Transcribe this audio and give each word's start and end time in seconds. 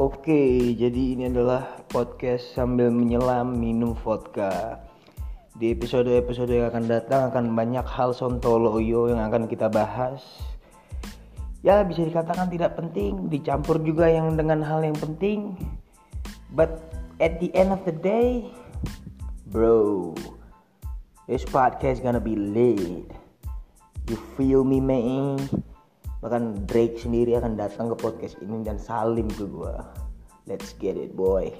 Oke, 0.00 0.72
jadi 0.72 1.12
ini 1.12 1.28
adalah 1.28 1.84
podcast 1.92 2.56
sambil 2.56 2.88
menyelam 2.88 3.60
minum 3.60 3.92
vodka. 3.92 4.80
Di 5.52 5.76
episode-episode 5.76 6.48
yang 6.48 6.72
akan 6.72 6.88
datang 6.88 7.28
akan 7.28 7.52
banyak 7.52 7.84
hal 7.84 8.16
sontoloyo 8.16 9.12
yang 9.12 9.20
akan 9.20 9.44
kita 9.44 9.68
bahas. 9.68 10.24
Ya, 11.60 11.84
bisa 11.84 12.08
dikatakan 12.08 12.48
tidak 12.48 12.72
penting, 12.80 13.28
dicampur 13.28 13.84
juga 13.84 14.08
yang 14.08 14.32
dengan 14.32 14.64
hal 14.64 14.80
yang 14.80 14.96
penting. 14.96 15.60
But 16.56 16.72
at 17.20 17.36
the 17.44 17.52
end 17.52 17.76
of 17.76 17.84
the 17.84 17.92
day, 17.92 18.48
bro, 19.52 20.16
this 21.28 21.44
podcast 21.44 22.00
gonna 22.00 22.16
be 22.16 22.32
lit. 22.32 23.12
You 24.08 24.16
feel 24.40 24.64
me, 24.64 24.80
man? 24.80 25.36
Bahkan 26.22 26.54
Drake 26.70 27.02
sendiri 27.02 27.34
akan 27.34 27.58
datang 27.58 27.90
ke 27.90 27.96
podcast 27.98 28.38
ini 28.38 28.62
dan 28.62 28.78
salim 28.78 29.26
ke 29.26 29.42
gue 29.42 29.74
let's 30.46 30.70
get 30.78 30.94
it 30.94 31.18
boy 31.18 31.50